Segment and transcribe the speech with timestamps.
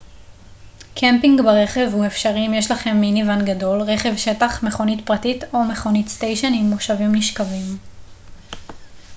[0.95, 6.07] קמפינג ברכב הוא אפשרי אם יש לכם מיני-ואן גדול רכב שטח מכונית פרטית או מכונית
[6.07, 7.77] סטיישן עם מושבים נשכבים